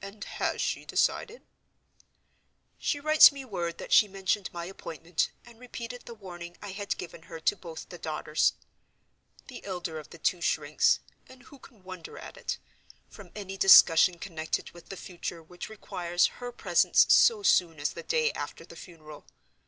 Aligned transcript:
"And 0.00 0.22
has 0.22 0.60
she 0.60 0.84
decided?" 0.84 1.42
"She 2.78 3.00
writes 3.00 3.32
me 3.32 3.44
word 3.44 3.78
that 3.78 3.92
she 3.92 4.06
mentioned 4.06 4.48
my 4.52 4.66
appointment, 4.66 5.32
and 5.44 5.58
repeated 5.58 6.02
the 6.06 6.14
warning 6.14 6.56
I 6.62 6.70
had 6.70 6.96
given 6.96 7.22
her 7.22 7.40
to 7.40 7.56
both 7.56 7.88
the 7.88 7.98
daughters. 7.98 8.52
The 9.48 9.64
elder 9.64 9.98
of 9.98 10.10
the 10.10 10.18
two 10.18 10.40
shrinks—and 10.40 11.42
who 11.42 11.58
can 11.58 11.82
wonder 11.82 12.16
at 12.18 12.36
it?—from 12.36 13.32
any 13.34 13.56
discussion 13.56 14.20
connected 14.20 14.70
with 14.70 14.90
the 14.90 14.96
future 14.96 15.42
which 15.42 15.68
requires 15.68 16.26
her 16.38 16.52
presence 16.52 17.06
so 17.12 17.42
soon 17.42 17.80
as 17.80 17.94
the 17.94 18.04
day 18.04 18.30
after 18.34 18.64
the 18.64 18.76
funeral. 18.76 19.26